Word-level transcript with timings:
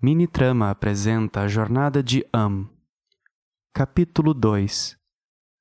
Minitrama 0.00 0.70
apresenta 0.70 1.40
a 1.40 1.48
jornada 1.48 2.00
de 2.00 2.24
Am. 2.32 2.70
Capítulo 3.74 4.32
2 4.32 4.96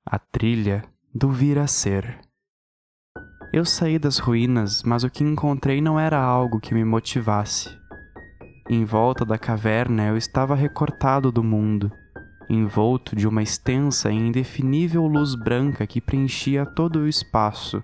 A 0.05 0.19
trilha 0.19 0.83
do 1.11 1.31
vir 1.31 1.57
a 1.57 1.65
ser. 1.65 2.19
Eu 3.51 3.65
saí 3.65 3.97
das 3.97 4.19
ruínas, 4.19 4.83
mas 4.83 5.03
o 5.03 5.09
que 5.09 5.23
encontrei 5.23 5.81
não 5.81 5.99
era 5.99 6.21
algo 6.21 6.59
que 6.59 6.75
me 6.75 6.85
motivasse. 6.85 7.67
Em 8.69 8.85
volta 8.85 9.25
da 9.25 9.39
caverna 9.39 10.05
eu 10.05 10.15
estava 10.15 10.53
recortado 10.53 11.31
do 11.31 11.43
mundo, 11.43 11.91
envolto 12.47 13.15
de 13.15 13.27
uma 13.27 13.41
extensa 13.41 14.11
e 14.11 14.15
indefinível 14.15 15.07
luz 15.07 15.33
branca 15.33 15.87
que 15.87 15.99
preenchia 15.99 16.63
todo 16.63 16.99
o 16.99 17.07
espaço, 17.07 17.83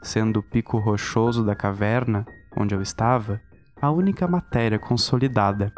sendo 0.00 0.38
o 0.38 0.44
pico 0.44 0.78
rochoso 0.78 1.44
da 1.44 1.56
caverna, 1.56 2.24
onde 2.56 2.72
eu 2.72 2.80
estava, 2.80 3.40
a 3.82 3.90
única 3.90 4.28
matéria 4.28 4.78
consolidada. 4.78 5.72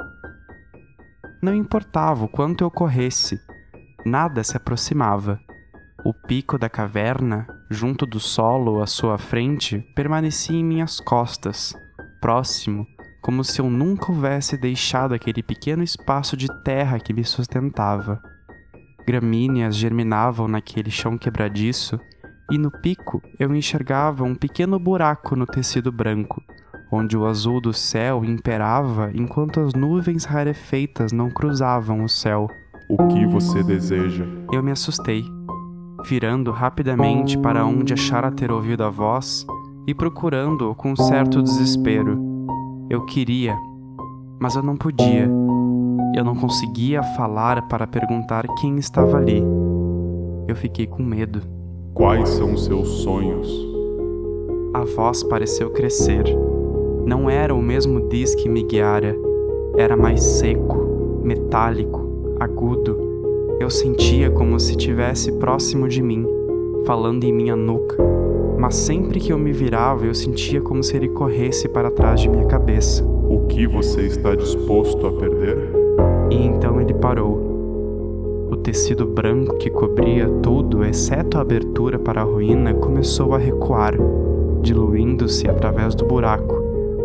Não 1.42 1.54
importava 1.54 2.26
o 2.26 2.28
quanto 2.28 2.62
eu 2.62 2.70
corresse, 2.70 3.40
nada 4.04 4.44
se 4.44 4.58
aproximava. 4.58 5.40
O 6.04 6.12
pico 6.12 6.58
da 6.58 6.68
caverna, 6.68 7.46
junto 7.70 8.04
do 8.04 8.20
solo 8.20 8.82
à 8.82 8.86
sua 8.86 9.16
frente, 9.16 9.78
permanecia 9.94 10.58
em 10.58 10.62
minhas 10.62 11.00
costas, 11.00 11.74
próximo, 12.20 12.86
como 13.22 13.42
se 13.42 13.58
eu 13.58 13.70
nunca 13.70 14.12
houvesse 14.12 14.58
deixado 14.58 15.14
aquele 15.14 15.42
pequeno 15.42 15.82
espaço 15.82 16.36
de 16.36 16.46
terra 16.62 16.98
que 16.98 17.14
me 17.14 17.24
sustentava. 17.24 18.20
Gramíneas 19.06 19.76
germinavam 19.76 20.46
naquele 20.46 20.90
chão 20.90 21.16
quebradiço, 21.16 21.98
e 22.50 22.58
no 22.58 22.70
pico 22.70 23.22
eu 23.38 23.54
enxergava 23.54 24.24
um 24.24 24.34
pequeno 24.34 24.78
buraco 24.78 25.34
no 25.34 25.46
tecido 25.46 25.90
branco, 25.90 26.42
onde 26.92 27.16
o 27.16 27.26
azul 27.26 27.60
do 27.60 27.72
céu 27.72 28.24
imperava 28.24 29.10
enquanto 29.14 29.60
as 29.60 29.74
nuvens 29.74 30.24
rarefeitas 30.24 31.12
não 31.12 31.30
cruzavam 31.30 32.02
o 32.02 32.08
céu. 32.08 32.48
O 32.88 33.06
que 33.08 33.24
você 33.26 33.62
deseja? 33.62 34.24
Eu 34.52 34.62
me 34.62 34.72
assustei, 34.72 35.24
virando 36.04 36.50
rapidamente 36.50 37.38
para 37.38 37.64
onde 37.64 37.92
achara 37.92 38.32
ter 38.32 38.50
ouvido 38.50 38.82
a 38.82 38.90
voz 38.90 39.46
e 39.86 39.94
procurando-o 39.94 40.74
com 40.74 40.96
certo 40.96 41.40
desespero. 41.40 42.18
Eu 42.88 43.04
queria, 43.06 43.56
mas 44.40 44.56
eu 44.56 44.62
não 44.62 44.76
podia. 44.76 45.30
Eu 46.12 46.24
não 46.24 46.34
conseguia 46.34 47.04
falar 47.14 47.68
para 47.68 47.86
perguntar 47.86 48.44
quem 48.60 48.76
estava 48.78 49.16
ali. 49.16 49.40
Eu 50.48 50.56
fiquei 50.56 50.88
com 50.88 51.04
medo. 51.04 51.40
Quais 51.94 52.28
são 52.30 52.54
os 52.54 52.64
seus 52.64 52.88
sonhos? 53.04 53.48
A 54.74 54.84
voz 54.96 55.22
pareceu 55.22 55.70
crescer 55.70 56.24
não 57.10 57.28
era 57.28 57.52
o 57.52 57.60
mesmo 57.60 58.08
diz 58.08 58.36
que 58.36 58.48
me 58.48 58.62
guiara, 58.62 59.18
era 59.76 59.96
mais 59.96 60.22
seco, 60.22 61.20
metálico, 61.24 62.36
agudo. 62.38 63.56
Eu 63.58 63.68
sentia 63.68 64.30
como 64.30 64.60
se 64.60 64.70
estivesse 64.70 65.32
próximo 65.32 65.88
de 65.88 66.00
mim, 66.00 66.24
falando 66.86 67.24
em 67.24 67.32
minha 67.32 67.56
nuca, 67.56 67.96
mas 68.56 68.76
sempre 68.76 69.18
que 69.18 69.32
eu 69.32 69.38
me 69.40 69.50
virava 69.50 70.06
eu 70.06 70.14
sentia 70.14 70.60
como 70.60 70.84
se 70.84 70.96
ele 70.96 71.08
corresse 71.08 71.68
para 71.68 71.90
trás 71.90 72.20
de 72.20 72.28
minha 72.28 72.44
cabeça. 72.44 73.04
O 73.04 73.44
que 73.48 73.66
você 73.66 74.02
está 74.02 74.36
disposto 74.36 75.04
a 75.08 75.12
perder? 75.12 75.58
E 76.30 76.46
então 76.46 76.80
ele 76.80 76.94
parou. 76.94 78.46
O 78.52 78.56
tecido 78.56 79.04
branco 79.04 79.56
que 79.56 79.68
cobria 79.68 80.28
tudo, 80.44 80.84
exceto 80.84 81.38
a 81.38 81.40
abertura 81.40 81.98
para 81.98 82.20
a 82.20 82.24
ruína, 82.24 82.72
começou 82.72 83.34
a 83.34 83.38
recuar, 83.38 83.96
diluindo-se 84.62 85.48
através 85.48 85.96
do 85.96 86.04
buraco 86.04 86.59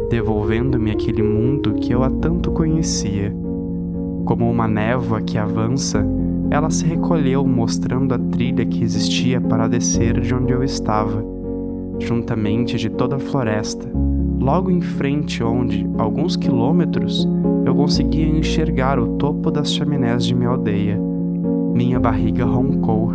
devolvendo-me 0.10 0.92
aquele 0.92 1.24
mundo 1.24 1.74
que 1.74 1.92
eu 1.92 2.04
há 2.04 2.10
tanto 2.10 2.52
conhecia. 2.52 3.36
Como 4.26 4.50
uma 4.50 4.68
névoa 4.68 5.22
que 5.22 5.38
avança, 5.38 6.06
ela 6.50 6.70
se 6.70 6.86
recolheu, 6.86 7.46
mostrando 7.46 8.14
a 8.14 8.20
trilha 8.20 8.66
que 8.66 8.84
existia 8.84 9.42
para 9.42 9.68
descer 9.68 10.20
de 10.20 10.34
onde 10.34 10.54
eu 10.54 10.64
estava, 10.64 11.24
juntamente 12.00 12.78
de 12.78 12.90
toda 12.90 13.16
a 13.16 13.20
floresta, 13.20 13.90
logo 14.40 14.70
em 14.70 14.82
frente, 14.82 15.44
onde, 15.44 15.88
alguns 15.98 16.36
quilômetros, 16.36 17.28
eu 17.66 17.74
conseguia 17.74 18.28
enxergar 18.28 19.00
o 19.00 19.18
topo 19.18 19.50
das 19.50 19.74
chaminés 19.74 20.26
de 20.26 20.36
minha 20.36 20.50
aldeia. 20.50 21.00
Minha 21.74 22.00
barriga 22.00 22.46
roncou. 22.46 23.12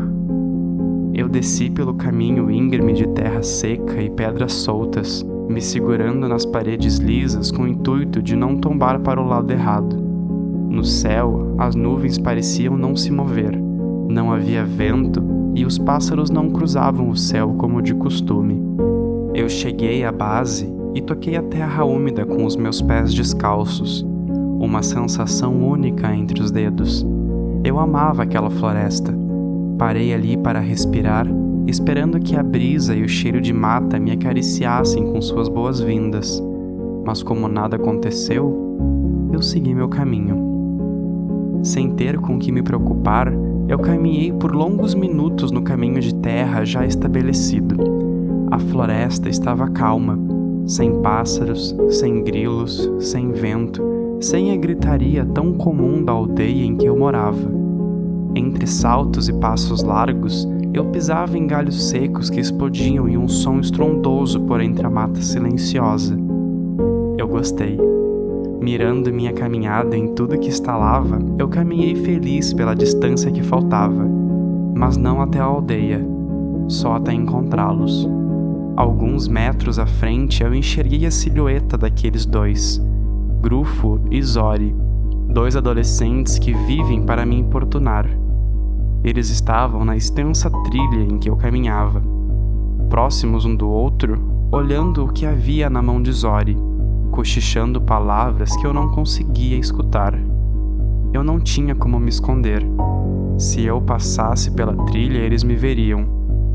Eu 1.15 1.29
desci 1.29 1.71
pelo 1.71 1.95
caminho 1.95 2.51
íngreme 2.51 2.93
de 2.93 3.07
terra 3.09 3.43
seca 3.43 4.03
e 4.03 4.11
pedras 4.11 4.53
soltas 4.53 5.25
me 5.51 5.61
segurando 5.61 6.29
nas 6.29 6.47
paredes 6.47 6.99
lisas 6.99 7.51
com 7.51 7.65
o 7.65 7.69
intuito 7.69 8.23
de 8.23 8.37
não 8.37 8.57
tombar 8.57 9.01
para 9.01 9.21
o 9.21 9.27
lado 9.27 9.51
errado. 9.51 9.97
No 10.71 10.85
céu, 10.85 11.55
as 11.59 11.75
nuvens 11.75 12.17
pareciam 12.17 12.77
não 12.77 12.95
se 12.95 13.11
mover, 13.11 13.61
não 14.09 14.33
havia 14.33 14.65
vento 14.65 15.23
e 15.55 15.67
os 15.67 15.77
pássaros 15.77 16.31
não 16.31 16.51
cruzavam 16.51 17.09
o 17.09 17.17
céu 17.17 17.55
como 17.59 17.83
de 17.83 17.95
costume. 17.95 18.63
Eu 19.35 19.49
cheguei 19.49 20.05
à 20.05 20.13
base 20.13 20.73
e 20.95 21.03
toquei 21.03 21.37
a 21.37 21.43
terra 21.43 21.85
úmida 21.85 22.25
com 22.25 22.45
os 22.45 22.55
meus 22.55 22.81
pés 22.81 23.13
descalços, 23.13 24.07
uma 24.61 24.83
sensação 24.83 25.61
única 25.61 26.15
entre 26.15 26.41
os 26.41 26.53
dedos. 26.53 27.05
Eu 27.65 27.79
amava 27.79 28.23
aquela 28.23 28.51
floresta. 28.51 29.13
Parei 29.77 30.15
ali 30.15 30.37
para 30.37 30.61
respirar 30.61 31.27
esperando 31.71 32.19
que 32.19 32.37
a 32.37 32.43
brisa 32.43 32.95
e 32.95 33.03
o 33.03 33.09
cheiro 33.09 33.41
de 33.41 33.53
mata 33.53 33.99
me 33.99 34.11
acariciassem 34.11 35.05
com 35.13 35.23
suas 35.23 35.49
boas-vindas. 35.49 36.43
Mas 37.05 37.23
como 37.23 37.49
nada 37.49 37.77
aconteceu, 37.77 38.77
eu 39.33 39.41
segui 39.41 39.73
meu 39.73 39.89
caminho. 39.89 40.51
Sem 41.63 41.91
ter 41.91 42.19
com 42.19 42.39
que 42.39 42.51
me 42.51 42.63
preocupar, 42.63 43.33
eu 43.69 43.79
caminhei 43.79 44.33
por 44.33 44.55
longos 44.55 44.95
minutos 44.95 45.53
no 45.53 45.63
caminho 45.63 46.01
de 46.01 46.15
terra 46.15 46.65
já 46.65 46.85
estabelecido. 46.85 47.77
A 48.51 48.59
floresta 48.59 49.29
estava 49.29 49.69
calma, 49.69 50.19
sem 50.67 51.01
pássaros, 51.01 51.77
sem 51.89 52.25
grilos, 52.25 52.91
sem 52.99 53.31
vento, 53.31 53.83
sem 54.21 54.51
a 54.51 54.57
gritaria 54.57 55.25
tão 55.25 55.53
comum 55.55 56.03
da 56.03 56.13
aldeia 56.13 56.65
em 56.65 56.77
que 56.77 56.87
eu 56.87 56.97
morava. 56.97 57.61
Entre 58.35 58.67
saltos 58.67 59.29
e 59.29 59.33
passos 59.33 59.83
largos, 59.83 60.49
eu 60.73 60.85
pisava 60.87 61.37
em 61.37 61.47
galhos 61.47 61.89
secos 61.89 62.31
que 62.31 62.39
explodiam 62.39 63.09
em 63.09 63.17
um 63.17 63.27
som 63.27 63.59
estrondoso 63.59 64.41
por 64.41 64.61
entre 64.61 64.87
a 64.87 64.91
mata 64.91 65.21
silenciosa. 65.21 66.17
Eu 67.19 67.27
gostei. 67.27 67.79
Mirando 68.61 69.13
minha 69.13 69.33
caminhada 69.33 69.97
em 69.97 70.15
tudo 70.15 70.39
que 70.39 70.49
estalava, 70.49 71.19
eu 71.39 71.49
caminhei 71.49 71.97
feliz 71.97 72.53
pela 72.53 72.75
distância 72.75 73.31
que 73.31 73.43
faltava, 73.43 74.07
mas 74.75 74.97
não 74.97 75.21
até 75.21 75.41
a 75.41 75.45
aldeia, 75.45 76.07
só 76.69 76.95
até 76.97 77.13
encontrá-los. 77.13 78.09
Alguns 78.77 79.27
metros 79.27 79.79
à 79.79 79.87
frente 79.87 80.43
eu 80.43 80.55
enxerguei 80.55 81.05
a 81.05 81.11
silhueta 81.11 81.77
daqueles 81.77 82.25
dois, 82.25 82.81
Grufo 83.41 83.99
e 84.11 84.23
Zori, 84.23 84.75
dois 85.29 85.57
adolescentes 85.57 86.39
que 86.39 86.53
vivem 86.53 87.03
para 87.03 87.27
me 87.27 87.37
importunar. 87.39 88.07
Eles 89.03 89.31
estavam 89.31 89.83
na 89.83 89.97
extensa 89.97 90.51
trilha 90.65 91.03
em 91.03 91.19
que 91.19 91.31
eu 91.31 91.37
caminhava, 91.37 92.03
próximos 92.91 93.47
um 93.47 93.57
do 93.57 93.67
outro, 93.67 94.21
olhando 94.53 95.05
o 95.05 95.13
que 95.13 95.25
havia 95.25 95.71
na 95.71 95.81
mão 95.81 96.03
de 96.03 96.13
Zori, 96.13 96.57
cochichando 97.11 97.81
palavras 97.81 98.55
que 98.57 98.67
eu 98.67 98.75
não 98.75 98.91
conseguia 98.91 99.57
escutar. 99.57 100.15
Eu 101.15 101.25
não 101.25 101.41
tinha 101.41 101.75
como 101.75 101.99
me 101.99 102.11
esconder. 102.11 102.63
Se 103.39 103.63
eu 103.65 103.81
passasse 103.81 104.51
pela 104.51 104.77
trilha, 104.85 105.19
eles 105.19 105.43
me 105.43 105.57
veriam. 105.57 106.05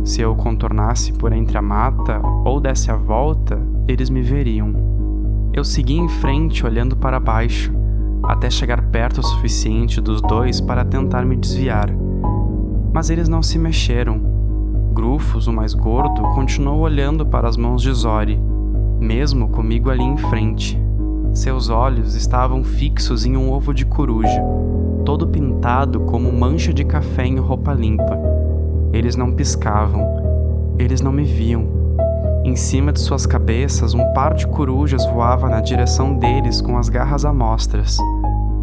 Se 0.03 0.22
eu 0.22 0.35
contornasse 0.35 1.13
por 1.13 1.33
entre 1.33 1.57
a 1.57 1.63
mata 1.63 2.22
ou 2.45 2.59
desse 2.59 2.91
a 2.91 2.95
volta, 2.95 3.59
eles 3.88 4.12
me 4.12 4.22
veriam. 4.22 4.72
Eu 5.51 5.63
segui 5.63 5.97
em 5.97 6.07
frente 6.07 6.63
olhando 6.63 6.95
para 6.95 7.19
baixo, 7.19 7.73
até 8.22 8.51
chegar 8.51 8.83
perto 8.83 9.18
o 9.18 9.24
suficiente 9.24 10.00
dos 10.00 10.21
dois 10.21 10.62
para 10.62 10.86
tentar 10.86 11.25
me 11.25 11.36
desviar 11.36 12.05
mas 12.95 13.09
eles 13.09 13.27
não 13.27 13.44
se 13.44 13.59
mexeram. 13.59 14.21
Grufos, 14.94 15.47
o 15.47 15.51
mais 15.51 15.74
gordo, 15.74 16.21
continuou 16.33 16.80
olhando 16.80 17.25
para 17.25 17.45
as 17.45 17.57
mãos 17.57 17.81
de 17.81 17.92
Zori, 17.92 18.39
mesmo 19.01 19.50
comigo 19.50 19.89
ali 19.89 20.01
em 20.01 20.15
frente. 20.15 20.81
Seus 21.33 21.69
olhos 21.69 22.15
estavam 22.15 22.63
fixos 22.63 23.25
em 23.25 23.36
um 23.36 23.51
ovo 23.51 23.74
de 23.74 23.86
coruja, 23.86 24.42
todo 25.03 25.27
pintado 25.27 26.00
como 26.06 26.31
mancha 26.31 26.74
de 26.74 26.86
café 26.86 27.25
em 27.25 27.38
roupa 27.38 27.74
limpa. 27.74 28.18
Eles 28.94 29.18
não 29.18 29.33
piscavam, 29.33 30.74
eles 30.80 31.01
não 31.01 31.12
me 31.12 31.25
viam. 31.25 31.68
Em 32.45 32.56
cima 32.56 32.94
de 32.94 33.01
suas 33.01 33.25
cabeças, 33.25 33.94
um 33.94 34.13
par 34.13 34.33
de 34.33 34.47
corujas 34.47 35.06
voava 35.07 35.50
na 35.50 35.59
direção 35.59 36.18
deles 36.18 36.62
com 36.62 36.77
as 36.77 36.88
garras 36.88 37.25
amostras, 37.25 37.97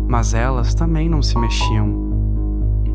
mas 0.08 0.32
elas 0.32 0.72
também 0.72 1.06
não 1.06 1.20
se 1.20 1.36
mexiam. 1.38 2.01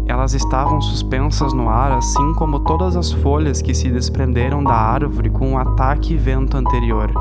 Elas 0.09 0.33
estavam 0.33 0.80
suspensas 0.80 1.51
no 1.51 1.68
ar, 1.68 1.92
assim 1.92 2.33
como 2.36 2.62
todas 2.62 2.95
as 2.95 3.12
folhas 3.12 3.62
que 3.62 3.74
se 3.74 3.89
desprenderam 3.89 4.63
da 4.63 4.74
árvore 4.74 5.30
com 5.30 5.54
o 5.54 5.57
ataque 5.57 6.13
e 6.13 6.18
vento 6.18 6.56
anterior. 6.56 7.12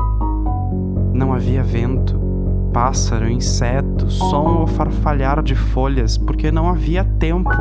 Não 1.13 1.33
havia 1.33 1.61
vento, 1.61 2.17
pássaro, 2.71 3.29
inseto, 3.29 4.09
som 4.09 4.59
ou 4.59 4.67
farfalhar 4.67 5.43
de 5.43 5.53
folhas, 5.53 6.17
porque 6.17 6.49
não 6.49 6.69
havia 6.69 7.03
tempo. 7.03 7.51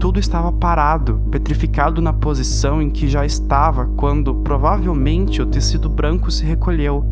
Tudo 0.00 0.18
estava 0.18 0.50
parado, 0.50 1.20
petrificado 1.30 2.00
na 2.00 2.14
posição 2.14 2.80
em 2.80 2.88
que 2.88 3.06
já 3.06 3.26
estava 3.26 3.86
quando, 3.96 4.34
provavelmente, 4.36 5.42
o 5.42 5.46
tecido 5.46 5.90
branco 5.90 6.30
se 6.30 6.44
recolheu. 6.46 7.04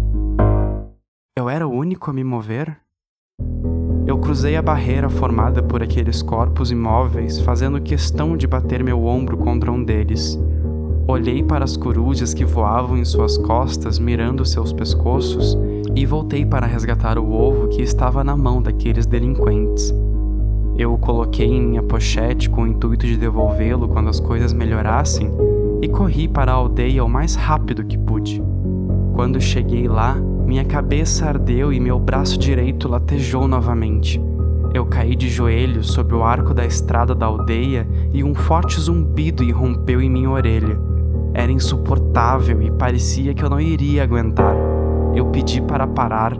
Eu 1.37 1.49
era 1.49 1.69
o 1.69 1.73
único 1.73 2.11
a 2.11 2.12
me 2.12 2.25
mover? 2.25 2.79
Eu 4.11 4.19
cruzei 4.19 4.57
a 4.57 4.61
barreira 4.61 5.09
formada 5.09 5.62
por 5.62 5.85
aqueles 5.85 6.21
corpos 6.21 6.73
imóveis, 6.73 7.39
fazendo 7.39 7.81
questão 7.81 8.37
de 8.37 8.45
bater 8.45 8.83
meu 8.83 9.07
ombro 9.07 9.37
contra 9.37 9.71
um 9.71 9.85
deles. 9.85 10.37
Olhei 11.07 11.45
para 11.45 11.65
as 11.65 11.77
corujas 11.77 12.35
que 12.35 12.45
voavam 12.45 12.99
em 12.99 13.05
suas 13.05 13.39
costas, 13.39 14.01
mirando 14.01 14.45
seus 14.45 14.73
pescoços, 14.73 15.57
e 15.95 16.05
voltei 16.05 16.45
para 16.45 16.67
resgatar 16.67 17.21
o 17.21 17.33
ovo 17.33 17.69
que 17.69 17.83
estava 17.83 18.25
na 18.25 18.37
mão 18.37 18.61
daqueles 18.61 19.07
delinquentes. 19.07 19.95
Eu 20.77 20.93
o 20.93 20.99
coloquei 20.99 21.47
em 21.47 21.62
minha 21.62 21.83
pochete 21.85 22.51
com 22.51 22.62
o 22.65 22.67
intuito 22.67 23.07
de 23.07 23.17
devolvê-lo 23.17 23.87
quando 23.87 24.11
as 24.11 24.19
coisas 24.19 24.53
melhorassem 24.53 25.31
e 25.81 25.89
corri 25.89 26.27
para 26.27 26.51
a 26.51 26.57
aldeia 26.57 27.05
o 27.05 27.09
mais 27.09 27.37
rápido 27.37 27.85
que 27.85 27.97
pude. 27.97 28.43
Quando 29.15 29.41
cheguei 29.41 29.87
lá, 29.87 30.17
minha 30.50 30.64
cabeça 30.64 31.29
ardeu 31.29 31.73
e 31.73 31.79
meu 31.79 31.97
braço 31.97 32.37
direito 32.37 32.88
latejou 32.88 33.47
novamente. 33.47 34.20
Eu 34.75 34.85
caí 34.85 35.14
de 35.14 35.29
joelhos 35.29 35.93
sob 35.93 36.12
o 36.12 36.25
arco 36.25 36.52
da 36.52 36.67
estrada 36.67 37.14
da 37.14 37.25
aldeia 37.26 37.87
e 38.12 38.25
um 38.25 38.35
forte 38.35 38.81
zumbido 38.81 39.44
irrompeu 39.44 40.02
em 40.02 40.11
minha 40.11 40.29
orelha. 40.29 40.76
Era 41.32 41.52
insuportável 41.52 42.61
e 42.62 42.69
parecia 42.69 43.32
que 43.32 43.44
eu 43.44 43.49
não 43.49 43.61
iria 43.61 44.02
aguentar. 44.02 44.56
Eu 45.14 45.26
pedi 45.26 45.62
para 45.62 45.87
parar, 45.87 46.37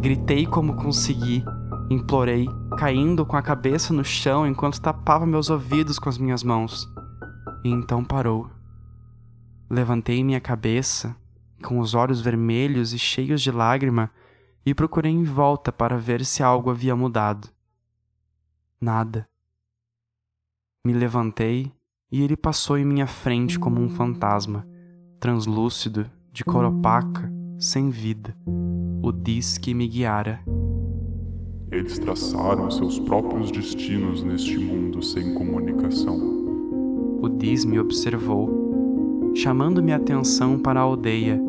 gritei 0.00 0.46
como 0.46 0.76
consegui, 0.76 1.44
implorei, 1.90 2.46
caindo 2.78 3.26
com 3.26 3.36
a 3.36 3.42
cabeça 3.42 3.92
no 3.92 4.04
chão 4.04 4.46
enquanto 4.46 4.80
tapava 4.80 5.26
meus 5.26 5.50
ouvidos 5.50 5.98
com 5.98 6.08
as 6.08 6.16
minhas 6.16 6.44
mãos. 6.44 6.88
E 7.64 7.70
então 7.70 8.04
parou. 8.04 8.48
Levantei 9.68 10.22
minha 10.22 10.40
cabeça, 10.40 11.16
com 11.62 11.78
os 11.78 11.94
olhos 11.94 12.20
vermelhos 12.20 12.92
e 12.92 12.98
cheios 12.98 13.42
de 13.42 13.50
lágrima, 13.50 14.10
e 14.64 14.74
procurei 14.74 15.12
em 15.12 15.24
volta 15.24 15.72
para 15.72 15.96
ver 15.96 16.24
se 16.24 16.42
algo 16.42 16.70
havia 16.70 16.94
mudado. 16.94 17.48
Nada. 18.80 19.28
Me 20.84 20.92
levantei 20.92 21.72
e 22.10 22.22
ele 22.22 22.36
passou 22.36 22.78
em 22.78 22.84
minha 22.84 23.06
frente 23.06 23.58
como 23.58 23.80
um 23.80 23.88
fantasma, 23.88 24.66
translúcido, 25.20 26.10
de 26.32 26.44
cor 26.44 26.64
opaca, 26.64 27.30
sem 27.58 27.90
vida. 27.90 28.36
O 29.02 29.12
diz 29.12 29.58
que 29.58 29.74
me 29.74 29.88
guiara. 29.88 30.42
Eles 31.70 31.98
traçaram 31.98 32.70
seus 32.70 32.98
próprios 32.98 33.50
destinos 33.50 34.22
neste 34.22 34.56
mundo 34.56 35.02
sem 35.02 35.34
comunicação. 35.34 36.16
O 37.20 37.28
diz 37.28 37.64
me 37.64 37.78
observou, 37.78 38.57
chamando 39.34 39.82
minha 39.82 39.96
atenção 39.96 40.58
para 40.58 40.80
a 40.80 40.82
aldeia, 40.82 41.40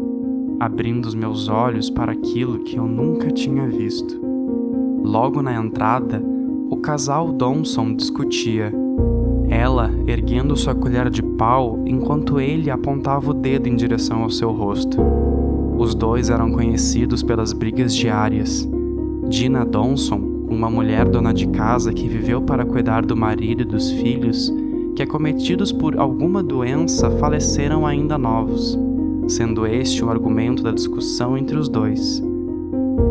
abrindo 0.60 1.06
os 1.06 1.16
meus 1.16 1.48
olhos 1.48 1.90
para 1.90 2.12
aquilo 2.12 2.60
que 2.60 2.78
eu 2.78 2.86
nunca 2.86 3.32
tinha 3.32 3.68
visto. 3.68 4.20
Logo 5.04 5.42
na 5.42 5.54
entrada, 5.54 6.22
o 6.70 6.78
casal 6.78 7.32
Donson 7.32 7.96
discutia 7.96 8.74
ela 9.50 9.92
erguendo 10.06 10.56
sua 10.56 10.76
colher 10.76 11.10
de 11.10 11.24
pau 11.24 11.80
enquanto 11.86 12.40
ele 12.40 12.70
apontava 12.70 13.32
o 13.32 13.34
dedo 13.34 13.68
em 13.68 13.76
direção 13.76 14.22
ao 14.22 14.30
seu 14.30 14.52
rosto. 14.52 15.02
Os 15.78 15.96
dois 15.96 16.30
eram 16.30 16.52
conhecidos 16.52 17.24
pelas 17.24 17.52
brigas 17.52 17.96
diárias. 17.96 18.70
Dina 19.28 19.66
Donson, 19.66 20.20
uma 20.50 20.70
mulher 20.70 21.08
dona 21.08 21.34
de 21.34 21.48
casa 21.48 21.92
que 21.92 22.08
viveu 22.08 22.42
para 22.42 22.66
cuidar 22.66 23.06
do 23.06 23.16
marido 23.16 23.62
e 23.62 23.66
dos 23.66 23.92
filhos, 23.92 24.54
que 24.96 25.04
acometidos 25.04 25.72
por 25.72 25.98
alguma 25.98 26.42
doença 26.44 27.10
faleceram 27.12 27.86
ainda 27.86 28.18
novos, 28.18 28.78
sendo 29.28 29.66
este 29.66 30.04
o 30.04 30.10
argumento 30.10 30.64
da 30.64 30.72
discussão 30.72 31.38
entre 31.38 31.58
os 31.58 31.70
dois. 31.70 32.22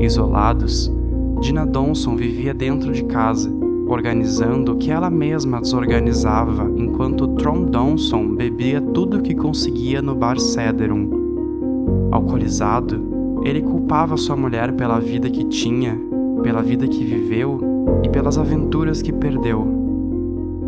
Isolados, 0.01 0.93
Dina 1.41 1.65
Donson 1.65 2.17
vivia 2.17 2.53
dentro 2.53 2.93
de 2.93 3.05
casa, 3.05 3.51
organizando 3.87 4.73
o 4.73 4.77
que 4.77 4.91
ela 4.91 5.09
mesma 5.09 5.61
desorganizava 5.61 6.71
enquanto 6.77 7.29
Trom 7.29 7.65
Donson 7.65 8.35
bebia 8.35 8.81
tudo 8.81 9.19
o 9.19 9.23
que 9.23 9.35
conseguia 9.35 10.03
no 10.03 10.15
bar 10.15 10.39
Cederum. 10.39 12.09
Alcoolizado, 12.11 13.41
ele 13.45 13.63
culpava 13.63 14.17
sua 14.17 14.37
mulher 14.37 14.73
pela 14.73 14.99
vida 14.99 15.31
que 15.31 15.45
tinha, 15.45 15.99
pela 16.43 16.63
vida 16.63 16.87
que 16.87 17.05
viveu 17.05 17.61
e 18.03 18.09
pelas 18.09 18.37
aventuras 18.37 19.01
que 19.01 19.13
perdeu. 19.13 19.78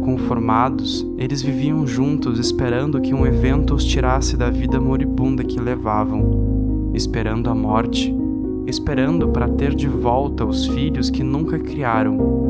Conformados, 0.04 1.06
eles 1.16 1.42
viviam 1.42 1.86
juntos 1.86 2.38
esperando 2.38 3.00
que 3.00 3.14
um 3.14 3.26
evento 3.26 3.74
os 3.74 3.84
tirasse 3.84 4.36
da 4.36 4.50
vida 4.50 4.80
moribunda 4.80 5.44
que 5.44 5.60
levavam, 5.60 6.90
esperando 6.94 7.50
a 7.50 7.54
morte, 7.54 8.14
esperando 8.66 9.28
para 9.28 9.48
ter 9.48 9.74
de 9.74 9.88
volta 9.88 10.44
os 10.44 10.66
filhos 10.66 11.10
que 11.10 11.22
nunca 11.22 11.58
criaram 11.58 12.40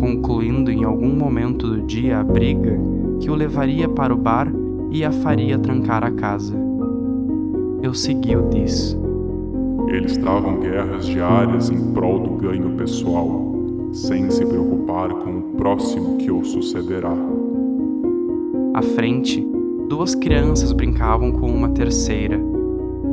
concluindo 0.00 0.70
em 0.70 0.82
algum 0.82 1.14
momento 1.14 1.66
do 1.66 1.82
dia 1.82 2.18
a 2.18 2.24
briga 2.24 2.78
que 3.20 3.30
o 3.30 3.34
levaria 3.34 3.86
para 3.88 4.14
o 4.14 4.16
bar 4.16 4.50
e 4.90 5.04
a 5.04 5.12
faria 5.12 5.58
trancar 5.58 6.02
a 6.02 6.10
casa. 6.10 6.54
Eu 7.82 7.92
segui 7.92 8.34
o 8.34 8.48
Diz. 8.48 8.98
Eles 9.88 10.16
travam 10.16 10.60
guerras 10.60 11.06
diárias 11.06 11.70
em 11.70 11.92
prol 11.92 12.20
do 12.20 12.30
ganho 12.36 12.70
pessoal, 12.76 13.49
sem 13.92 14.30
se 14.30 14.44
preocupar 14.44 15.10
com 15.10 15.38
o 15.38 15.42
próximo 15.56 16.16
que 16.16 16.30
o 16.30 16.44
sucederá. 16.44 17.16
À 18.72 18.82
frente, 18.82 19.46
duas 19.88 20.14
crianças 20.14 20.72
brincavam 20.72 21.32
com 21.32 21.50
uma 21.50 21.68
terceira. 21.70 22.40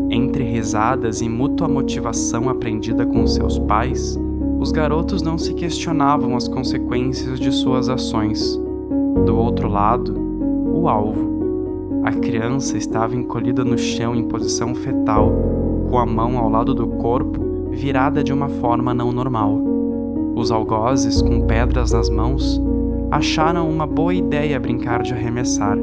Entre 0.09 0.43
risadas 0.43 1.21
e 1.21 1.27
mútua 1.27 1.67
motivação 1.67 2.49
aprendida 2.49 3.05
com 3.05 3.25
seus 3.25 3.57
pais, 3.59 4.17
os 4.59 4.71
garotos 4.71 5.21
não 5.21 5.37
se 5.37 5.53
questionavam 5.53 6.35
as 6.35 6.47
consequências 6.47 7.39
de 7.39 7.51
suas 7.51 7.89
ações. 7.89 8.59
Do 9.25 9.35
outro 9.35 9.67
lado, 9.67 10.13
o 10.73 10.87
alvo. 10.87 11.37
A 12.03 12.11
criança 12.11 12.77
estava 12.77 13.15
encolhida 13.15 13.65
no 13.65 13.77
chão 13.77 14.15
em 14.15 14.27
posição 14.27 14.73
fetal, 14.73 15.33
com 15.89 15.97
a 15.97 16.05
mão 16.05 16.37
ao 16.37 16.49
lado 16.49 16.73
do 16.73 16.87
corpo 16.87 17.45
virada 17.71 18.23
de 18.23 18.31
uma 18.33 18.47
forma 18.47 18.93
não 18.93 19.11
normal. 19.11 19.76
Os 20.37 20.51
algozes, 20.51 21.19
com 21.19 21.41
pedras 21.47 21.93
nas 21.93 22.11
mãos, 22.11 22.61
acharam 23.09 23.67
uma 23.67 23.87
boa 23.87 24.13
ideia 24.13 24.59
brincar 24.59 25.01
de 25.01 25.11
arremessar, 25.11 25.75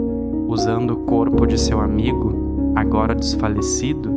usando 0.47 0.93
o 0.93 0.97
corpo 0.99 1.45
de 1.45 1.59
seu 1.59 1.81
amigo, 1.81 2.73
agora 2.77 3.17
desfalecido, 3.17 4.09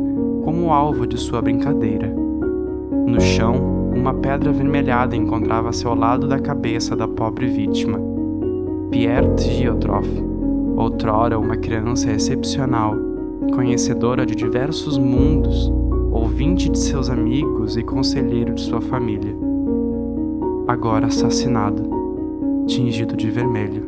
como 0.44 0.72
alvo 0.72 1.08
de 1.08 1.18
sua 1.18 1.42
brincadeira. 1.42 2.14
No 3.04 3.20
chão, 3.20 3.90
uma 3.92 4.14
pedra 4.14 4.50
avermelhada 4.50 5.16
encontrava-se 5.16 5.84
ao 5.84 5.96
lado 5.96 6.28
da 6.28 6.38
cabeça 6.38 6.94
da 6.94 7.08
pobre 7.08 7.48
vítima. 7.48 8.00
Pierre 8.92 9.36
Giotroff, 9.38 10.08
outrora 10.76 11.36
uma 11.36 11.56
criança 11.56 12.12
excepcional, 12.12 12.94
conhecedora 13.52 14.24
de 14.24 14.36
diversos 14.36 14.98
mundos, 14.98 15.68
ouvinte 16.12 16.68
de 16.68 16.78
seus 16.78 17.10
amigos 17.10 17.76
e 17.76 17.82
conselheiro 17.82 18.54
de 18.54 18.60
sua 18.60 18.80
família. 18.80 19.47
Agora 20.68 21.06
assassinado, 21.06 21.82
tingido 22.66 23.16
de 23.16 23.30
vermelho. 23.30 23.86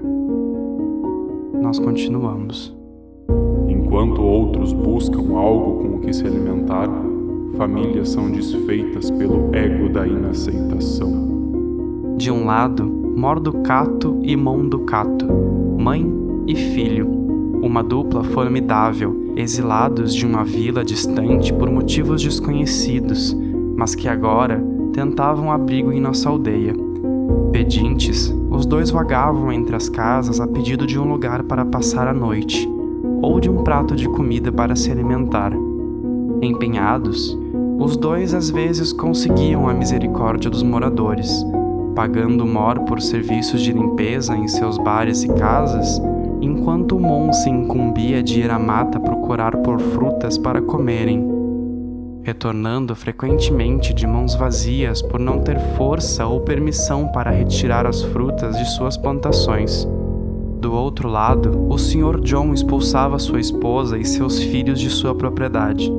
Nós 1.60 1.78
continuamos. 1.78 2.74
Enquanto 3.68 4.22
outros 4.22 4.72
buscam 4.72 5.36
algo 5.36 5.82
com 5.82 5.96
o 5.96 6.00
que 6.00 6.10
se 6.10 6.24
alimentar, 6.24 6.88
famílias 7.58 8.08
são 8.08 8.30
desfeitas 8.30 9.10
pelo 9.10 9.54
ego 9.54 9.90
da 9.90 10.08
inaceitação. 10.08 12.14
De 12.16 12.30
um 12.30 12.46
lado, 12.46 12.86
Morducato 13.14 14.18
e 14.22 14.34
Monducato, 14.34 15.26
mãe 15.78 16.10
e 16.46 16.56
filho, 16.56 17.06
uma 17.60 17.82
dupla 17.82 18.24
formidável, 18.24 19.34
exilados 19.36 20.14
de 20.14 20.24
uma 20.24 20.44
vila 20.44 20.82
distante 20.82 21.52
por 21.52 21.70
motivos 21.70 22.22
desconhecidos, 22.22 23.36
mas 23.76 23.94
que 23.94 24.08
agora 24.08 24.69
tentavam 24.92 25.50
abrigo 25.50 25.92
em 25.92 26.00
nossa 26.00 26.28
aldeia. 26.28 26.74
Pedintes, 27.52 28.34
os 28.50 28.66
dois 28.66 28.90
vagavam 28.90 29.52
entre 29.52 29.74
as 29.74 29.88
casas 29.88 30.40
a 30.40 30.46
pedido 30.46 30.86
de 30.86 30.98
um 30.98 31.04
lugar 31.04 31.42
para 31.42 31.64
passar 31.64 32.06
a 32.06 32.14
noite, 32.14 32.68
ou 33.22 33.40
de 33.40 33.50
um 33.50 33.62
prato 33.62 33.94
de 33.94 34.08
comida 34.08 34.52
para 34.52 34.76
se 34.76 34.90
alimentar. 34.90 35.52
Empenhados, 36.42 37.36
os 37.78 37.96
dois 37.96 38.34
às 38.34 38.50
vezes 38.50 38.92
conseguiam 38.92 39.68
a 39.68 39.74
misericórdia 39.74 40.50
dos 40.50 40.62
moradores, 40.62 41.44
pagando 41.94 42.46
Mor 42.46 42.80
por 42.80 43.00
serviços 43.00 43.62
de 43.62 43.72
limpeza 43.72 44.36
em 44.36 44.48
seus 44.48 44.78
bares 44.78 45.22
e 45.22 45.28
casas, 45.28 46.00
enquanto 46.40 46.98
Mon 46.98 47.32
se 47.32 47.50
incumbia 47.50 48.22
de 48.22 48.40
ir 48.40 48.50
à 48.50 48.58
mata 48.58 48.98
procurar 49.00 49.56
por 49.56 49.80
frutas 49.80 50.38
para 50.38 50.62
comerem. 50.62 51.39
Retornando 52.22 52.94
frequentemente 52.94 53.94
de 53.94 54.06
mãos 54.06 54.34
vazias 54.34 55.00
por 55.00 55.18
não 55.18 55.40
ter 55.40 55.58
força 55.76 56.26
ou 56.26 56.40
permissão 56.40 57.08
para 57.08 57.30
retirar 57.30 57.86
as 57.86 58.02
frutas 58.02 58.56
de 58.58 58.64
suas 58.70 58.96
plantações. 58.96 59.88
Do 60.60 60.74
outro 60.74 61.08
lado, 61.08 61.66
o 61.70 61.78
Sr. 61.78 62.20
John 62.20 62.52
expulsava 62.52 63.18
sua 63.18 63.40
esposa 63.40 63.96
e 63.96 64.04
seus 64.04 64.42
filhos 64.42 64.78
de 64.78 64.90
sua 64.90 65.14
propriedade. 65.14 65.90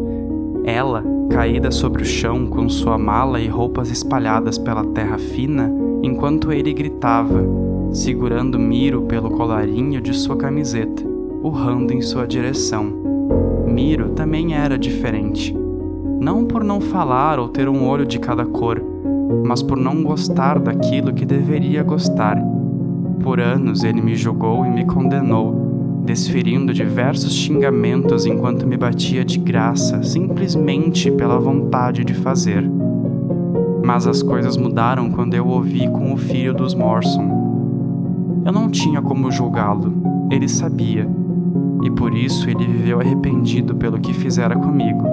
Ela, 0.64 1.04
caída 1.32 1.72
sobre 1.72 2.04
o 2.04 2.06
chão 2.06 2.46
com 2.46 2.70
sua 2.70 2.98
mala 2.98 3.40
e 3.40 3.48
roupas 3.48 3.90
espalhadas 3.90 4.60
pela 4.60 4.86
terra 4.86 5.18
fina, 5.18 5.72
enquanto 6.04 6.52
ele 6.52 6.74
gritava, 6.74 7.44
segurando 7.92 8.60
Miro 8.60 9.02
pelo 9.04 9.32
colarinho 9.32 10.00
de 10.00 10.14
sua 10.14 10.38
camiseta, 10.38 11.04
urrando 11.42 11.92
em 11.92 12.02
sua 12.02 12.28
direção. 12.28 12.94
Miro 13.66 14.10
também 14.10 14.54
era 14.54 14.78
diferente. 14.78 15.61
Não 16.22 16.46
por 16.46 16.64
não 16.64 16.80
falar 16.80 17.40
ou 17.40 17.50
ter 17.50 17.68
um 17.68 17.86
olho 17.86 18.06
de 18.06 18.20
cada 18.20 18.46
cor, 18.46 18.82
mas 19.44 19.62
por 19.62 19.76
não 19.76 20.04
gostar 20.04 20.60
daquilo 20.60 21.12
que 21.12 21.26
deveria 21.26 21.84
gostar 21.84 22.38
por 23.22 23.40
anos 23.40 23.84
ele 23.84 24.02
me 24.02 24.16
julgou 24.16 24.66
e 24.66 24.70
me 24.70 24.84
condenou, 24.84 26.02
desferindo 26.04 26.74
diversos 26.74 27.34
xingamentos 27.34 28.26
enquanto 28.26 28.66
me 28.66 28.76
batia 28.76 29.24
de 29.24 29.38
graça, 29.38 30.02
simplesmente 30.02 31.12
pela 31.12 31.40
vontade 31.40 32.04
de 32.04 32.14
fazer. 32.14 32.70
Mas 33.84 34.08
as 34.08 34.24
coisas 34.24 34.58
mudaram 34.58 35.12
quando 35.12 35.36
eu 35.36 35.48
ouvi 35.48 35.88
com 35.90 36.14
o 36.14 36.18
filho 36.18 36.54
dos 36.54 36.74
Morson. 36.74 38.42
Eu 38.44 38.52
não 38.52 38.70
tinha 38.70 39.02
como 39.02 39.32
julgá-lo, 39.32 39.94
ele 40.32 40.48
sabia, 40.48 41.08
e 41.84 41.92
por 41.92 42.16
isso 42.16 42.50
ele 42.50 42.66
viveu 42.66 43.00
arrependido 43.00 43.76
pelo 43.76 44.00
que 44.00 44.14
fizera 44.14 44.56
comigo, 44.56 45.04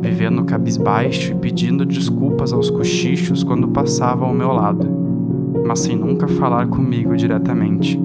vivendo 0.00 0.44
cabisbaixo 0.44 1.32
e 1.32 1.34
pedindo 1.36 1.84
desculpas 1.84 2.52
aos 2.52 2.70
cochichos 2.70 3.42
quando 3.42 3.68
passava 3.68 4.24
ao 4.24 4.34
meu 4.34 4.52
lado 4.52 5.06
mas 5.66 5.80
sem 5.80 5.96
nunca 5.96 6.28
falar 6.28 6.68
comigo 6.68 7.16
diretamente. 7.16 8.00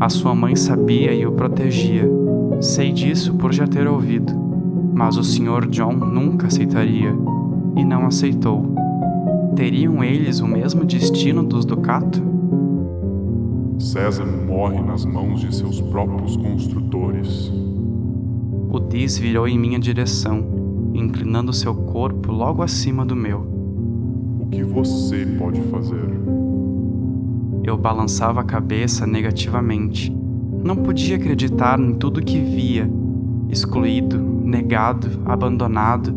A 0.00 0.08
sua 0.08 0.34
mãe 0.34 0.56
sabia 0.56 1.12
e 1.12 1.26
o 1.26 1.32
protegia. 1.32 2.08
Sei 2.60 2.92
disso 2.92 3.34
por 3.34 3.52
já 3.52 3.66
ter 3.66 3.86
ouvido, 3.86 4.32
mas 4.94 5.16
o 5.16 5.22
Sr. 5.22 5.66
John 5.68 5.92
nunca 5.92 6.46
aceitaria 6.46 7.14
e 7.76 7.84
não 7.84 8.06
aceitou. 8.06 8.74
Teriam 9.54 10.02
eles 10.02 10.40
o 10.40 10.48
mesmo 10.48 10.84
destino 10.84 11.42
dos 11.42 11.64
Ducato? 11.64 12.22
César 13.78 14.26
morre 14.26 14.80
nas 14.80 15.04
mãos 15.04 15.40
de 15.40 15.54
seus 15.54 15.80
próprios 15.80 16.36
construtores. 16.36 17.52
O 18.70 18.80
Diz 18.80 19.18
virou 19.18 19.46
em 19.46 19.58
minha 19.58 19.78
direção, 19.78 20.44
inclinando 20.94 21.52
seu 21.52 21.74
corpo 21.74 22.32
logo 22.32 22.62
acima 22.62 23.04
do 23.04 23.16
meu. 23.16 23.40
O 24.40 24.46
que 24.50 24.62
você 24.62 25.26
pode 25.38 25.60
fazer? 25.62 26.08
Eu 27.62 27.76
balançava 27.76 28.40
a 28.40 28.44
cabeça 28.44 29.06
negativamente. 29.06 30.14
Não 30.64 30.76
podia 30.76 31.16
acreditar 31.16 31.78
em 31.78 31.94
tudo 31.94 32.22
que 32.22 32.40
via. 32.40 32.90
Excluído, 33.48 34.18
negado, 34.18 35.20
abandonado. 35.24 36.14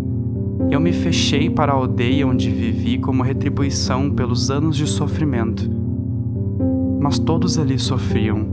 Eu 0.69 0.79
me 0.79 0.93
fechei 0.93 1.49
para 1.49 1.73
a 1.73 1.75
aldeia 1.75 2.25
onde 2.25 2.49
vivi 2.49 2.97
como 2.97 3.23
retribuição 3.23 4.09
pelos 4.09 4.49
anos 4.49 4.77
de 4.77 4.87
sofrimento. 4.87 5.69
Mas 6.99 7.19
todos 7.19 7.57
ali 7.57 7.77
sofriam. 7.77 8.45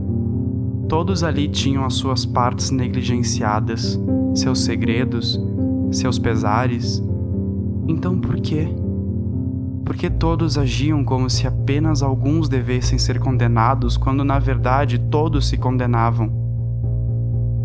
Todos 0.89 1.23
ali 1.23 1.47
tinham 1.47 1.85
as 1.85 1.93
suas 1.93 2.25
partes 2.25 2.71
negligenciadas, 2.71 3.99
seus 4.33 4.61
segredos, 4.61 5.39
seus 5.91 6.19
pesares. 6.19 7.01
Então 7.87 8.19
por 8.19 8.39
quê? 8.39 8.67
porque 9.89 10.07
todos 10.07 10.55
agiam 10.55 11.03
como 11.03 11.27
se 11.31 11.47
apenas 11.47 12.03
alguns 12.03 12.47
devessem 12.47 12.99
ser 12.99 13.19
condenados, 13.19 13.97
quando 13.97 14.23
na 14.23 14.37
verdade 14.37 14.99
todos 14.99 15.47
se 15.47 15.57
condenavam. 15.57 16.31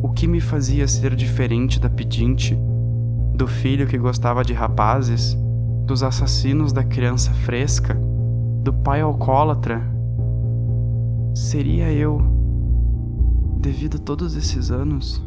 O 0.02 0.08
que 0.08 0.26
me 0.26 0.40
fazia 0.40 0.88
ser 0.88 1.14
diferente 1.14 1.78
da 1.78 1.90
pedinte, 1.90 2.58
do 3.34 3.46
filho 3.46 3.86
que 3.86 3.98
gostava 3.98 4.42
de 4.42 4.54
rapazes, 4.54 5.36
dos 5.84 6.02
assassinos 6.02 6.72
da 6.72 6.82
criança 6.82 7.30
fresca, 7.30 7.94
do 8.62 8.72
pai 8.72 9.02
alcoólatra? 9.02 9.82
Seria 11.34 11.92
eu, 11.92 12.22
devido 13.60 13.96
a 13.96 14.00
todos 14.00 14.34
esses 14.34 14.70
anos? 14.70 15.22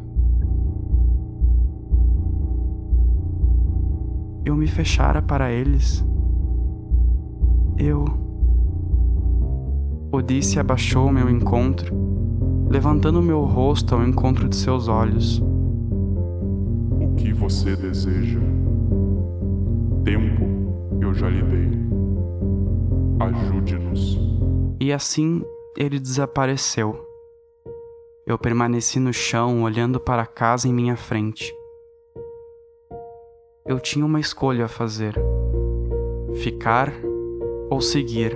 Eu 4.47 4.55
me 4.55 4.65
fechara 4.65 5.21
para 5.21 5.51
eles 5.51 6.05
eu. 7.77 8.05
Odisse 10.09 10.57
abaixou 10.57 11.11
meu 11.11 11.29
encontro, 11.29 11.93
levantando 12.69 13.21
meu 13.21 13.41
rosto 13.41 13.93
ao 13.93 14.07
encontro 14.07 14.47
de 14.47 14.55
seus 14.55 14.87
olhos. 14.87 15.43
O 17.01 17.13
que 17.17 17.33
você 17.33 17.75
deseja? 17.75 18.39
Tempo 20.05 20.45
eu 21.01 21.13
já 21.13 21.27
lhe 21.27 21.41
dei. 21.41 21.69
Ajude-nos. 23.19 24.17
E 24.79 24.93
assim 24.93 25.43
ele 25.77 25.99
desapareceu. 25.99 27.05
Eu 28.25 28.39
permaneci 28.39 28.97
no 28.97 29.11
chão 29.11 29.63
olhando 29.63 29.99
para 29.99 30.21
a 30.21 30.25
casa 30.25 30.69
em 30.69 30.73
minha 30.73 30.95
frente. 30.95 31.53
Eu 33.67 33.81
tinha 33.81 34.05
uma 34.05 34.21
escolha 34.21 34.63
a 34.63 34.67
fazer: 34.69 35.13
ficar 36.41 36.93
ou 37.69 37.81
seguir, 37.81 38.33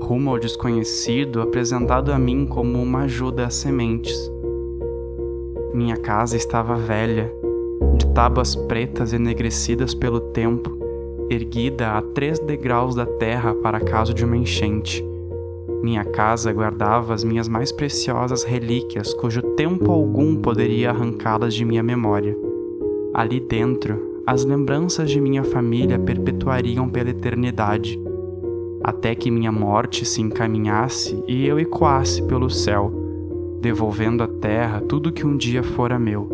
rumo 0.00 0.30
ao 0.30 0.38
desconhecido 0.38 1.42
apresentado 1.42 2.10
a 2.10 2.18
mim 2.18 2.46
como 2.46 2.80
uma 2.80 3.00
ajuda 3.00 3.44
às 3.44 3.54
sementes. 3.54 4.16
Minha 5.74 5.98
casa 5.98 6.34
estava 6.34 6.74
velha, 6.76 7.30
de 7.98 8.06
tábuas 8.14 8.56
pretas 8.56 9.12
enegrecidas 9.12 9.94
pelo 9.94 10.18
tempo, 10.18 10.78
erguida 11.28 11.90
a 11.92 12.00
três 12.00 12.38
degraus 12.38 12.94
da 12.94 13.04
terra 13.04 13.54
para 13.54 13.80
caso 13.80 14.14
de 14.14 14.24
uma 14.24 14.36
enchente. 14.36 15.04
Minha 15.82 16.06
casa 16.06 16.50
guardava 16.52 17.12
as 17.12 17.22
minhas 17.22 17.48
mais 17.48 17.70
preciosas 17.70 18.44
relíquias, 18.44 19.12
cujo 19.12 19.42
tempo 19.42 19.92
algum 19.92 20.36
poderia 20.36 20.88
arrancá-las 20.88 21.52
de 21.52 21.66
minha 21.66 21.82
memória. 21.82 22.34
Ali 23.12 23.38
dentro, 23.40 24.11
as 24.26 24.44
lembranças 24.44 25.10
de 25.10 25.20
minha 25.20 25.44
família 25.44 25.98
perpetuariam 25.98 26.88
pela 26.88 27.10
eternidade 27.10 27.98
até 28.82 29.14
que 29.14 29.30
minha 29.30 29.52
morte 29.52 30.04
se 30.04 30.20
encaminhasse 30.20 31.22
e 31.28 31.46
eu 31.46 31.58
ecoasse 31.58 32.22
pelo 32.22 32.50
céu, 32.50 32.92
devolvendo 33.60 34.24
à 34.24 34.26
terra 34.26 34.80
tudo 34.80 35.12
que 35.12 35.24
um 35.24 35.36
dia 35.36 35.62
fora 35.62 35.98
meu. 35.98 36.28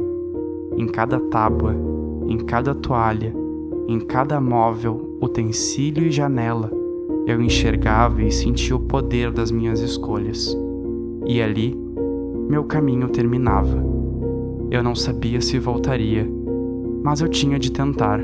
Em 0.77 0.87
cada 0.87 1.21
tábua, 1.21 1.77
em 2.27 2.39
cada 2.39 2.75
toalha, 2.75 3.35
em 3.87 4.01
cada 4.01 4.41
móvel, 4.41 5.19
utensílio 5.21 6.05
e 6.05 6.11
janela, 6.11 6.71
eu 7.27 7.43
enxergava 7.43 8.23
e 8.23 8.31
sentia 8.31 8.75
o 8.75 8.81
poder 8.81 9.31
das 9.31 9.51
minhas 9.51 9.81
escolhas. 9.81 10.57
E 11.27 11.43
ali, 11.43 11.77
meu 12.49 12.65
caminho 12.65 13.09
terminava. 13.09 13.85
Eu 14.71 14.83
não 14.83 14.95
sabia 14.95 15.41
se 15.41 15.59
voltaria, 15.59 16.27
mas 17.09 17.23
eu 17.23 17.29
tinha 17.29 17.59
de 17.59 17.73
tentar. 17.73 18.21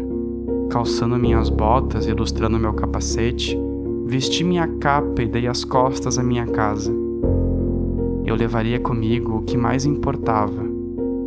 Calçando 0.68 1.16
minhas 1.16 1.48
botas, 1.48 2.06
ilustrando 2.06 2.58
meu 2.58 2.74
capacete, 2.74 3.58
Vesti 4.04 4.44
minha 4.44 4.68
capa 4.68 5.22
e 5.22 5.26
dei 5.26 5.46
as 5.46 5.64
costas 5.64 6.18
à 6.18 6.22
minha 6.22 6.46
casa. 6.46 6.94
Eu 8.26 8.34
levaria 8.34 8.78
comigo 8.78 9.38
o 9.38 9.42
que 9.42 9.56
mais 9.56 9.86
importava, 9.86 10.62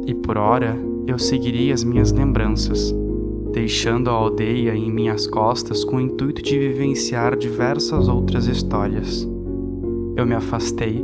e 0.05 0.13
por 0.13 0.37
hora 0.37 0.77
eu 1.07 1.17
seguiria 1.17 1.73
as 1.73 1.83
minhas 1.83 2.11
lembranças, 2.11 2.93
deixando 3.51 4.11
a 4.11 4.13
aldeia 4.13 4.75
em 4.75 4.91
minhas 4.91 5.25
costas 5.25 5.83
com 5.83 5.95
o 5.95 6.01
intuito 6.01 6.43
de 6.43 6.59
vivenciar 6.59 7.35
diversas 7.35 8.07
outras 8.07 8.45
histórias. 8.45 9.27
Eu 10.15 10.27
me 10.27 10.35
afastei, 10.35 11.03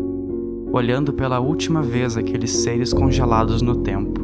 olhando 0.72 1.14
pela 1.14 1.40
última 1.40 1.82
vez 1.82 2.16
aqueles 2.16 2.52
seres 2.52 2.94
congelados 2.94 3.64
no 3.64 3.78
tempo, 3.78 4.22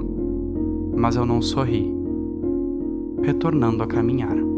mas 0.96 1.16
eu 1.16 1.26
não 1.26 1.42
sorri, 1.42 1.98
retornando 3.24 3.84
a 3.84 3.88
caminhar. 3.88 4.49